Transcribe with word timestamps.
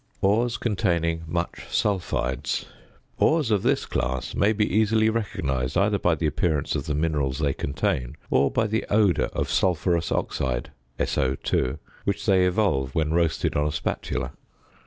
~Ores 0.19 0.57
containing 0.57 1.21
much 1.27 1.67
Sulphides.~ 1.69 2.65
Ores 3.19 3.51
of 3.51 3.61
this 3.61 3.85
class 3.85 4.33
may 4.33 4.51
be 4.51 4.65
easily 4.65 5.11
recognized, 5.11 5.77
either 5.77 5.99
by 5.99 6.15
the 6.15 6.25
appearance 6.25 6.73
of 6.75 6.87
the 6.87 6.95
minerals 6.95 7.37
they 7.37 7.53
contain 7.53 8.15
or 8.31 8.49
by 8.49 8.65
the 8.65 8.83
odour 8.89 9.25
of 9.27 9.47
sulphurous 9.51 10.11
oxide 10.11 10.71
(SO_) 10.97 11.77
which 12.03 12.25
they 12.25 12.47
evolve 12.47 12.95
when 12.95 13.13
roasted 13.13 13.55
on 13.55 13.67
a 13.67 13.71
spatula. 13.71 14.31